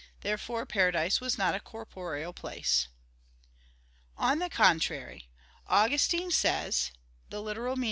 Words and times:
Therefore 0.21 0.65
paradise 0.65 1.21
was 1.21 1.37
not 1.37 1.53
a 1.53 1.59
corporeal 1.59 2.33
place. 2.33 2.87
On 4.17 4.39
the 4.39 4.49
contrary, 4.49 5.29
Augustine 5.67 6.31
says 6.31 6.89
(Gen. 7.29 7.47
ad 7.47 7.57
lit. 7.59 7.77